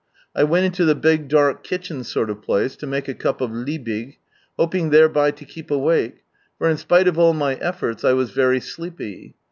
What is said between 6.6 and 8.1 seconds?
in spite of all my efforts